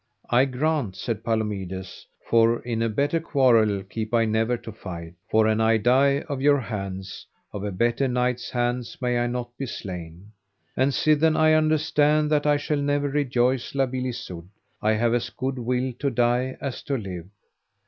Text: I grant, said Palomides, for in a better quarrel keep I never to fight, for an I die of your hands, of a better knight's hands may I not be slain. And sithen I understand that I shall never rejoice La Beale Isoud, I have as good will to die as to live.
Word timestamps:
I 0.31 0.45
grant, 0.45 0.95
said 0.95 1.23
Palomides, 1.23 2.07
for 2.27 2.63
in 2.63 2.81
a 2.81 2.89
better 2.89 3.19
quarrel 3.19 3.83
keep 3.83 4.15
I 4.15 4.25
never 4.25 4.57
to 4.57 4.71
fight, 4.71 5.13
for 5.29 5.45
an 5.45 5.61
I 5.61 5.77
die 5.77 6.21
of 6.21 6.41
your 6.41 6.59
hands, 6.59 7.27
of 7.53 7.63
a 7.63 7.71
better 7.71 8.07
knight's 8.07 8.49
hands 8.49 8.97
may 8.99 9.19
I 9.19 9.27
not 9.27 9.55
be 9.59 9.67
slain. 9.67 10.31
And 10.75 10.91
sithen 10.91 11.37
I 11.37 11.53
understand 11.53 12.31
that 12.31 12.47
I 12.47 12.57
shall 12.57 12.81
never 12.81 13.09
rejoice 13.09 13.75
La 13.75 13.85
Beale 13.85 14.07
Isoud, 14.07 14.49
I 14.81 14.93
have 14.93 15.13
as 15.13 15.29
good 15.29 15.59
will 15.59 15.93
to 15.99 16.09
die 16.09 16.57
as 16.59 16.81
to 16.85 16.97
live. 16.97 17.27